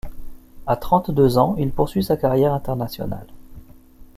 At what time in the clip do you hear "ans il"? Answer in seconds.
1.37-1.69